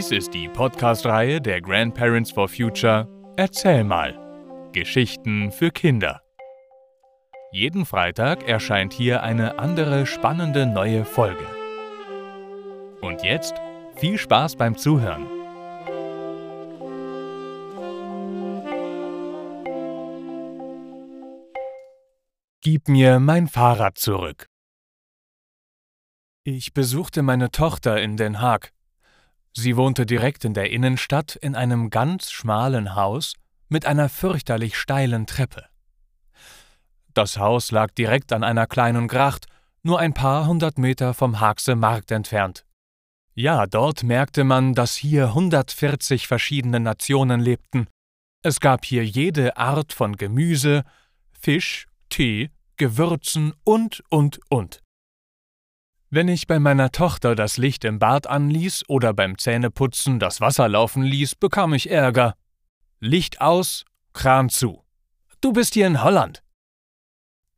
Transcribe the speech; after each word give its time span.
Dies 0.00 0.12
ist 0.12 0.32
die 0.32 0.48
Podcast-Reihe 0.48 1.42
der 1.42 1.60
Grandparents 1.60 2.30
for 2.30 2.48
Future 2.48 3.06
Erzähl 3.36 3.84
mal. 3.84 4.16
Geschichten 4.72 5.52
für 5.52 5.70
Kinder. 5.70 6.22
Jeden 7.52 7.84
Freitag 7.84 8.48
erscheint 8.48 8.94
hier 8.94 9.22
eine 9.22 9.58
andere 9.58 10.06
spannende 10.06 10.64
neue 10.64 11.04
Folge. 11.04 11.44
Und 13.02 13.22
jetzt 13.22 13.52
viel 13.96 14.16
Spaß 14.16 14.56
beim 14.56 14.78
Zuhören. 14.78 15.26
Gib 22.62 22.88
mir 22.88 23.20
mein 23.20 23.48
Fahrrad 23.48 23.98
zurück. 23.98 24.46
Ich 26.44 26.72
besuchte 26.72 27.20
meine 27.20 27.50
Tochter 27.50 28.00
in 28.00 28.16
Den 28.16 28.40
Haag. 28.40 28.72
Sie 29.52 29.76
wohnte 29.76 30.06
direkt 30.06 30.44
in 30.44 30.54
der 30.54 30.70
Innenstadt 30.70 31.36
in 31.36 31.54
einem 31.54 31.90
ganz 31.90 32.30
schmalen 32.30 32.94
Haus 32.94 33.34
mit 33.68 33.86
einer 33.86 34.08
fürchterlich 34.08 34.76
steilen 34.76 35.26
Treppe. 35.26 35.66
Das 37.14 37.38
Haus 37.38 37.70
lag 37.70 37.90
direkt 37.92 38.32
an 38.32 38.44
einer 38.44 38.66
kleinen 38.66 39.08
Gracht, 39.08 39.46
nur 39.82 39.98
ein 39.98 40.14
paar 40.14 40.46
hundert 40.46 40.78
Meter 40.78 41.14
vom 41.14 41.40
Haagse 41.40 41.74
Markt 41.74 42.10
entfernt. 42.10 42.64
Ja, 43.34 43.66
dort 43.66 44.02
merkte 44.02 44.44
man, 44.44 44.74
dass 44.74 44.96
hier 44.96 45.28
140 45.28 46.26
verschiedene 46.26 46.80
Nationen 46.80 47.40
lebten. 47.40 47.88
Es 48.42 48.60
gab 48.60 48.84
hier 48.84 49.04
jede 49.04 49.56
Art 49.56 49.92
von 49.92 50.16
Gemüse, 50.16 50.84
Fisch, 51.32 51.86
Tee, 52.08 52.50
Gewürzen 52.76 53.54
und, 53.64 54.02
und, 54.08 54.40
und. 54.48 54.80
Wenn 56.12 56.26
ich 56.26 56.48
bei 56.48 56.58
meiner 56.58 56.90
Tochter 56.90 57.36
das 57.36 57.56
Licht 57.56 57.84
im 57.84 58.00
Bad 58.00 58.26
anließ 58.26 58.82
oder 58.88 59.14
beim 59.14 59.38
Zähneputzen 59.38 60.18
das 60.18 60.40
Wasser 60.40 60.68
laufen 60.68 61.04
ließ, 61.04 61.36
bekam 61.36 61.72
ich 61.72 61.88
Ärger. 61.88 62.34
Licht 62.98 63.40
aus, 63.40 63.84
Kran 64.12 64.48
zu. 64.48 64.82
Du 65.40 65.52
bist 65.52 65.74
hier 65.74 65.86
in 65.86 66.02
Holland. 66.02 66.42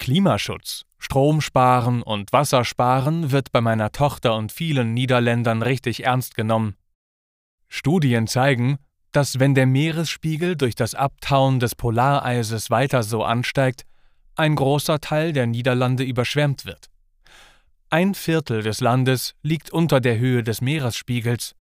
Klimaschutz, 0.00 0.84
Stromsparen 0.98 2.02
und 2.02 2.32
Wassersparen 2.32 3.30
wird 3.30 3.52
bei 3.52 3.60
meiner 3.60 3.92
Tochter 3.92 4.34
und 4.34 4.50
vielen 4.50 4.94
Niederländern 4.94 5.62
richtig 5.62 6.02
ernst 6.04 6.34
genommen. 6.34 6.74
Studien 7.68 8.26
zeigen, 8.26 8.78
dass 9.12 9.38
wenn 9.38 9.54
der 9.54 9.66
Meeresspiegel 9.66 10.56
durch 10.56 10.74
das 10.74 10.96
Abtauen 10.96 11.60
des 11.60 11.76
Polareises 11.76 12.68
weiter 12.68 13.04
so 13.04 13.22
ansteigt, 13.22 13.84
ein 14.34 14.56
großer 14.56 15.00
Teil 15.00 15.32
der 15.32 15.46
Niederlande 15.46 16.02
überschwemmt 16.02 16.64
wird. 16.64 16.90
Ein 17.92 18.14
Viertel 18.14 18.62
des 18.62 18.80
Landes 18.80 19.34
liegt 19.42 19.72
unter 19.72 20.00
der 20.00 20.16
Höhe 20.16 20.44
des 20.44 20.60
Meeresspiegels. 20.60 21.56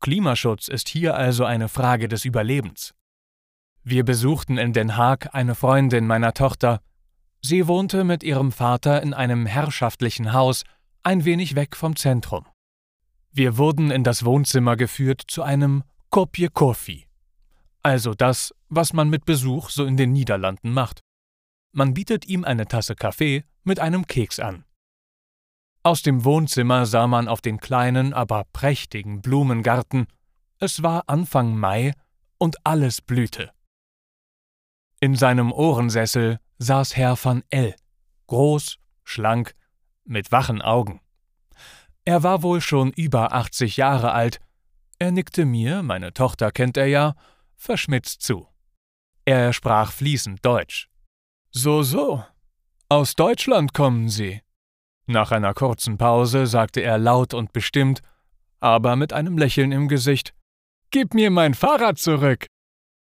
Klimaschutz 0.00 0.66
ist 0.66 0.88
hier 0.88 1.14
also 1.14 1.44
eine 1.44 1.68
Frage 1.68 2.08
des 2.08 2.24
Überlebens. 2.24 2.92
Wir 3.84 4.04
besuchten 4.04 4.58
in 4.58 4.72
Den 4.72 4.96
Haag 4.96 5.32
eine 5.32 5.54
Freundin 5.54 6.08
meiner 6.08 6.34
Tochter. 6.34 6.80
Sie 7.40 7.68
wohnte 7.68 8.02
mit 8.02 8.24
ihrem 8.24 8.50
Vater 8.50 9.00
in 9.00 9.14
einem 9.14 9.46
herrschaftlichen 9.46 10.32
Haus, 10.32 10.64
ein 11.04 11.24
wenig 11.24 11.54
weg 11.54 11.76
vom 11.76 11.94
Zentrum. 11.94 12.46
Wir 13.30 13.56
wurden 13.56 13.92
in 13.92 14.02
das 14.02 14.24
Wohnzimmer 14.24 14.74
geführt 14.76 15.22
zu 15.28 15.44
einem 15.44 15.84
Kopje 16.10 16.48
Koffie, 16.48 17.06
also 17.84 18.14
das, 18.14 18.52
was 18.70 18.92
man 18.92 19.08
mit 19.08 19.24
Besuch 19.24 19.70
so 19.70 19.84
in 19.84 19.96
den 19.96 20.10
Niederlanden 20.10 20.72
macht. 20.72 20.98
Man 21.70 21.94
bietet 21.94 22.26
ihm 22.26 22.44
eine 22.44 22.66
Tasse 22.66 22.96
Kaffee 22.96 23.44
mit 23.62 23.78
einem 23.78 24.08
Keks 24.08 24.40
an. 24.40 24.64
Aus 25.82 26.02
dem 26.02 26.24
Wohnzimmer 26.24 26.84
sah 26.84 27.06
man 27.06 27.26
auf 27.26 27.40
den 27.40 27.58
kleinen, 27.58 28.12
aber 28.12 28.44
prächtigen 28.52 29.22
Blumengarten. 29.22 30.06
Es 30.58 30.82
war 30.82 31.04
Anfang 31.06 31.56
Mai 31.56 31.94
und 32.36 32.56
alles 32.64 33.00
blühte. 33.00 33.50
In 35.00 35.14
seinem 35.14 35.52
Ohrensessel 35.52 36.38
saß 36.58 36.96
Herr 36.96 37.16
van 37.22 37.42
L., 37.48 37.74
groß, 38.26 38.76
schlank, 39.04 39.54
mit 40.04 40.30
wachen 40.30 40.60
Augen. 40.60 41.00
Er 42.04 42.22
war 42.22 42.42
wohl 42.42 42.60
schon 42.60 42.92
über 42.92 43.32
80 43.32 43.78
Jahre 43.78 44.12
alt. 44.12 44.38
Er 44.98 45.12
nickte 45.12 45.46
mir, 45.46 45.82
meine 45.82 46.12
Tochter 46.12 46.52
kennt 46.52 46.76
er 46.76 46.86
ja, 46.86 47.14
verschmitzt 47.56 48.20
zu. 48.20 48.46
Er 49.24 49.54
sprach 49.54 49.92
fließend 49.92 50.44
Deutsch. 50.44 50.90
So, 51.52 51.82
so. 51.82 52.22
Aus 52.90 53.14
Deutschland 53.14 53.72
kommen 53.72 54.10
Sie. 54.10 54.42
Nach 55.10 55.32
einer 55.32 55.54
kurzen 55.54 55.98
Pause 55.98 56.46
sagte 56.46 56.82
er 56.82 56.96
laut 56.96 57.34
und 57.34 57.52
bestimmt, 57.52 58.00
aber 58.60 58.94
mit 58.94 59.12
einem 59.12 59.38
Lächeln 59.38 59.72
im 59.72 59.88
Gesicht 59.88 60.36
Gib 60.92 61.14
mir 61.14 61.32
mein 61.32 61.54
Fahrrad 61.54 61.98
zurück. 61.98 62.46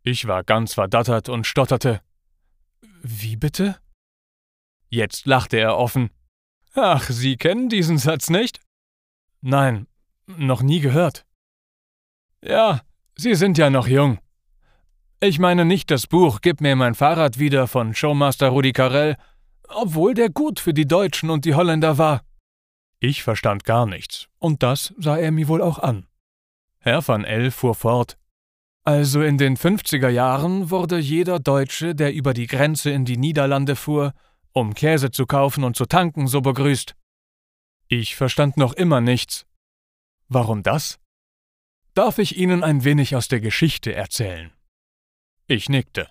Ich 0.02 0.26
war 0.26 0.42
ganz 0.42 0.74
verdattert 0.74 1.28
und 1.28 1.46
stotterte 1.46 2.00
Wie 3.02 3.36
bitte? 3.36 3.78
Jetzt 4.88 5.26
lachte 5.26 5.58
er 5.58 5.78
offen. 5.78 6.10
Ach, 6.74 7.08
Sie 7.08 7.36
kennen 7.36 7.68
diesen 7.68 7.98
Satz 7.98 8.30
nicht? 8.30 8.58
Nein, 9.40 9.86
noch 10.26 10.62
nie 10.62 10.80
gehört. 10.80 11.24
Ja, 12.44 12.80
Sie 13.14 13.36
sind 13.36 13.58
ja 13.58 13.70
noch 13.70 13.86
jung. 13.86 14.18
Ich 15.20 15.38
meine 15.38 15.64
nicht 15.64 15.88
das 15.92 16.08
Buch 16.08 16.40
Gib 16.40 16.60
mir 16.60 16.74
mein 16.74 16.96
Fahrrad 16.96 17.38
wieder 17.38 17.68
von 17.68 17.94
Showmaster 17.94 18.48
Rudi 18.48 18.72
Carell, 18.72 19.16
obwohl 19.74 20.14
der 20.14 20.30
gut 20.30 20.60
für 20.60 20.74
die 20.74 20.86
Deutschen 20.86 21.30
und 21.30 21.44
die 21.44 21.54
Holländer 21.54 21.98
war. 21.98 22.22
Ich 23.00 23.22
verstand 23.22 23.64
gar 23.64 23.86
nichts, 23.86 24.28
und 24.38 24.62
das 24.62 24.94
sah 24.98 25.16
er 25.16 25.32
mir 25.32 25.48
wohl 25.48 25.62
auch 25.62 25.78
an. 25.78 26.06
Herr 26.78 27.06
van 27.06 27.24
L. 27.24 27.50
fuhr 27.50 27.74
fort. 27.74 28.16
Also 28.84 29.22
in 29.22 29.38
den 29.38 29.56
50er 29.56 30.08
Jahren 30.08 30.70
wurde 30.70 30.98
jeder 30.98 31.38
Deutsche, 31.38 31.94
der 31.94 32.12
über 32.12 32.34
die 32.34 32.48
Grenze 32.48 32.90
in 32.90 33.04
die 33.04 33.16
Niederlande 33.16 33.76
fuhr, 33.76 34.12
um 34.52 34.74
Käse 34.74 35.10
zu 35.10 35.26
kaufen 35.26 35.64
und 35.64 35.76
zu 35.76 35.86
tanken, 35.86 36.26
so 36.26 36.40
begrüßt. 36.40 36.94
Ich 37.88 38.16
verstand 38.16 38.56
noch 38.56 38.72
immer 38.72 39.00
nichts. 39.00 39.46
Warum 40.28 40.62
das? 40.62 40.98
Darf 41.94 42.18
ich 42.18 42.36
Ihnen 42.38 42.64
ein 42.64 42.84
wenig 42.84 43.14
aus 43.14 43.28
der 43.28 43.40
Geschichte 43.40 43.94
erzählen? 43.94 44.50
Ich 45.46 45.68
nickte. 45.68 46.08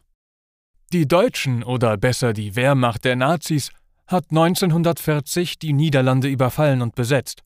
Die 0.93 1.07
Deutschen 1.07 1.63
oder 1.63 1.95
besser 1.95 2.33
die 2.33 2.57
Wehrmacht 2.57 3.05
der 3.05 3.15
Nazis 3.15 3.71
hat 4.07 4.25
1940 4.29 5.57
die 5.57 5.71
Niederlande 5.71 6.27
überfallen 6.27 6.81
und 6.81 6.95
besetzt. 6.95 7.43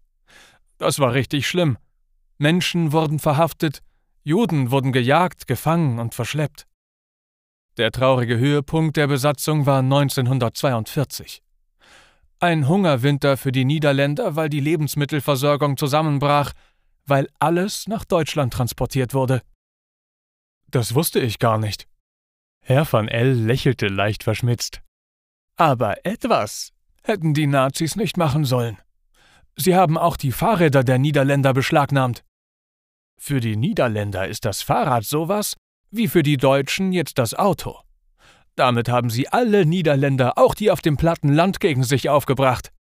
Das 0.80 0.98
war 0.98 1.14
richtig 1.14 1.48
schlimm. 1.48 1.78
Menschen 2.40 2.92
wurden 2.92 3.20
verhaftet, 3.20 3.82
Juden 4.24 4.72
wurden 4.72 4.92
gejagt, 4.92 5.46
gefangen 5.46 6.00
und 6.00 6.16
verschleppt. 6.16 6.66
Der 7.78 7.92
traurige 7.92 8.40
Höhepunkt 8.40 8.98
der 8.98 9.06
Besatzung 9.06 9.68
war 9.68 9.82
1942. 9.82 11.44
Ein 12.40 12.68
Hungerwinter 12.68 13.38
für 13.38 13.52
die 13.52 13.66
Niederländer, 13.66 14.36
weil 14.36 14.50
die 14.50 14.60
Lebensmittelversorgung 14.60 15.78
zusammenbrach, 15.78 16.52
weil 17.06 17.30
alles 17.38 17.88
nach 17.88 18.06
Deutschland 18.06 18.54
transportiert 18.54 19.14
wurde. 19.14 19.44
Das 20.72 20.96
wusste 20.96 21.20
ich 21.20 21.38
gar 21.38 21.60
nicht. 21.60 21.88
Herr 22.68 22.92
van 22.92 23.08
L. 23.08 23.34
lächelte 23.34 23.90
leicht 23.90 24.24
verschmitzt. 24.24 24.82
Aber 25.56 26.04
etwas 26.04 26.72
hätten 27.04 27.36
die 27.36 27.46
Nazis 27.46 27.96
nicht 27.96 28.18
machen 28.18 28.44
sollen. 28.44 28.80
Sie 29.56 29.76
haben 29.76 30.00
auch 30.00 30.18
die 30.18 30.32
Fahrräder 30.32 30.84
der 30.84 30.98
Niederländer 30.98 31.54
beschlagnahmt. 31.54 32.24
Für 33.20 33.40
die 33.40 33.56
Niederländer 33.56 34.28
ist 34.28 34.46
das 34.46 34.64
Fahrrad 34.64 35.04
sowas 35.06 35.56
wie 35.92 36.08
für 36.08 36.24
die 36.24 36.38
Deutschen 36.38 36.92
jetzt 36.92 37.20
das 37.20 37.36
Auto. 37.36 37.80
Damit 38.56 38.90
haben 38.90 39.12
sie 39.12 39.28
alle 39.28 39.68
Niederländer, 39.68 40.40
auch 40.40 40.56
die 40.56 40.72
auf 40.72 40.82
dem 40.82 40.98
platten 40.98 41.32
Land, 41.32 41.60
gegen 41.60 41.84
sich 41.84 42.10
aufgebracht. 42.10 42.72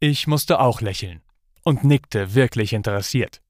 Ich 0.00 0.26
musste 0.26 0.60
auch 0.60 0.80
lächeln 0.80 1.20
und 1.62 1.84
nickte 1.84 2.34
wirklich 2.34 2.72
interessiert. 2.72 3.42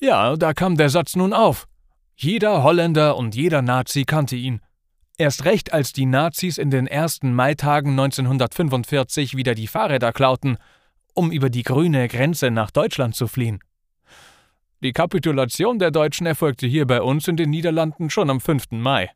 Ja, 0.00 0.36
da 0.36 0.52
kam 0.52 0.76
der 0.76 0.90
Satz 0.90 1.14
nun 1.14 1.32
auf. 1.32 1.68
Jeder 2.16 2.62
Holländer 2.62 3.16
und 3.16 3.34
jeder 3.34 3.62
Nazi 3.62 4.04
kannte 4.04 4.36
ihn. 4.36 4.60
Erst 5.16 5.44
recht, 5.44 5.72
als 5.72 5.92
die 5.92 6.06
Nazis 6.06 6.58
in 6.58 6.70
den 6.70 6.86
ersten 6.86 7.34
Maitagen 7.34 7.92
1945 7.92 9.36
wieder 9.36 9.54
die 9.54 9.66
Fahrräder 9.66 10.12
klauten, 10.12 10.58
um 11.12 11.30
über 11.30 11.50
die 11.50 11.62
grüne 11.62 12.08
Grenze 12.08 12.50
nach 12.50 12.70
Deutschland 12.70 13.14
zu 13.14 13.28
fliehen. 13.28 13.60
Die 14.82 14.92
Kapitulation 14.92 15.78
der 15.78 15.90
Deutschen 15.90 16.26
erfolgte 16.26 16.66
hier 16.66 16.86
bei 16.86 17.00
uns 17.00 17.26
in 17.28 17.36
den 17.36 17.50
Niederlanden 17.50 18.10
schon 18.10 18.28
am 18.28 18.40
5. 18.40 18.72
Mai. 18.72 19.10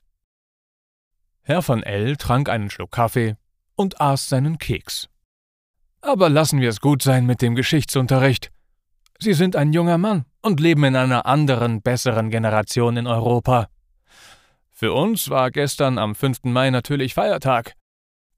Herr 1.42 1.62
von 1.62 1.82
L. 1.82 2.16
trank 2.16 2.48
einen 2.48 2.70
Schluck 2.70 2.92
Kaffee 2.92 3.36
und 3.74 4.00
aß 4.00 4.28
seinen 4.28 4.58
Keks. 4.58 5.08
Aber 6.00 6.28
lassen 6.28 6.60
wir 6.60 6.68
es 6.68 6.80
gut 6.80 7.02
sein 7.02 7.26
mit 7.26 7.42
dem 7.42 7.54
Geschichtsunterricht. 7.54 8.50
Sie 9.20 9.32
sind 9.32 9.56
ein 9.56 9.72
junger 9.72 9.98
Mann 9.98 10.26
und 10.42 10.60
leben 10.60 10.84
in 10.84 10.94
einer 10.94 11.26
anderen, 11.26 11.82
besseren 11.82 12.30
Generation 12.30 12.96
in 12.96 13.08
Europa. 13.08 13.68
Für 14.70 14.92
uns 14.92 15.28
war 15.28 15.50
gestern 15.50 15.98
am 15.98 16.14
5. 16.14 16.44
Mai 16.44 16.70
natürlich 16.70 17.14
Feiertag. 17.14 17.74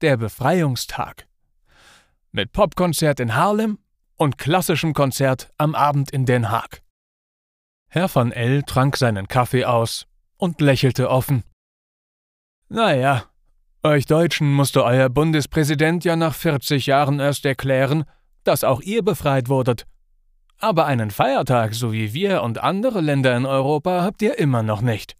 Der 0.01 0.17
Befreiungstag. 0.17 1.27
Mit 2.31 2.51
Popkonzert 2.51 3.19
in 3.19 3.35
Harlem 3.35 3.77
und 4.15 4.39
klassischem 4.39 4.95
Konzert 4.95 5.51
am 5.59 5.75
Abend 5.75 6.09
in 6.09 6.25
Den 6.25 6.49
Haag. 6.49 6.81
Herr 7.87 8.09
von 8.09 8.31
L. 8.31 8.63
trank 8.63 8.97
seinen 8.97 9.27
Kaffee 9.27 9.65
aus 9.65 10.07
und 10.37 10.61
lächelte 10.61 11.11
offen. 11.11 11.43
Naja, 12.69 13.25
euch 13.83 14.07
Deutschen 14.07 14.51
musste 14.51 14.83
euer 14.83 15.09
Bundespräsident 15.09 16.05
ja 16.05 16.15
nach 16.15 16.33
40 16.33 16.87
Jahren 16.87 17.19
erst 17.19 17.45
erklären, 17.45 18.05
dass 18.43 18.63
auch 18.63 18.81
ihr 18.81 19.03
befreit 19.03 19.47
wurdet. 19.47 19.85
Aber 20.61 20.85
einen 20.85 21.09
Feiertag, 21.09 21.73
so 21.73 21.91
wie 21.91 22.13
wir 22.13 22.43
und 22.43 22.63
andere 22.63 23.01
Länder 23.01 23.35
in 23.35 23.45
Europa, 23.47 24.03
habt 24.03 24.21
ihr 24.21 24.37
immer 24.37 24.61
noch 24.61 24.81
nicht. 24.81 25.17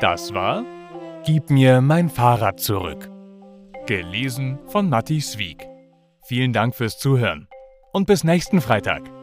Das 0.00 0.32
war 0.32 0.64
Gib 1.26 1.50
mir 1.50 1.82
mein 1.82 2.08
Fahrrad 2.08 2.58
zurück. 2.58 3.10
Gelesen 3.86 4.58
von 4.68 4.88
Matti 4.88 5.20
Swieg. 5.20 5.68
Vielen 6.22 6.54
Dank 6.54 6.74
fürs 6.74 6.98
Zuhören 6.98 7.48
und 7.92 8.06
bis 8.06 8.24
nächsten 8.24 8.62
Freitag. 8.62 9.17